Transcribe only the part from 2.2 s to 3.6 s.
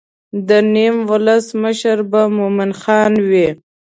مومن خان وي.